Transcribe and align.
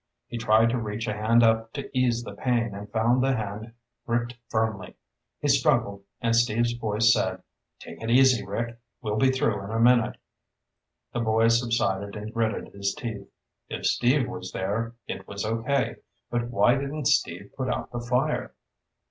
He 0.25 0.39
tried 0.39 0.69
to 0.71 0.79
reach 0.81 1.07
a 1.07 1.13
hand 1.13 1.43
up 1.43 1.73
to 1.73 1.95
ease 1.95 2.23
the 2.23 2.33
pain 2.33 2.73
and 2.73 2.91
found 2.91 3.21
the 3.21 3.35
hand 3.35 3.73
gripped 4.07 4.33
firmly. 4.49 4.95
He 5.39 5.47
struggled, 5.47 6.03
and 6.19 6.35
Steve's 6.35 6.73
voice 6.73 7.13
said, 7.13 7.43
"Take 7.77 8.01
it 8.01 8.09
easy, 8.09 8.43
Rick. 8.43 8.79
We'll 9.03 9.17
be 9.19 9.29
through 9.29 9.63
in 9.63 9.69
a 9.69 9.79
minute." 9.79 10.17
The 11.13 11.19
boy 11.19 11.49
subsided 11.49 12.15
and 12.15 12.33
gritted 12.33 12.69
his 12.73 12.95
teeth. 12.95 13.27
If 13.69 13.85
Steve 13.85 14.27
was 14.27 14.51
there, 14.51 14.95
it 15.05 15.27
was 15.27 15.45
okay. 15.45 15.97
But 16.31 16.49
why 16.49 16.73
didn't 16.79 17.05
Steve 17.05 17.51
put 17.55 17.69
out 17.69 17.91
the 17.91 18.01
fire? 18.01 18.55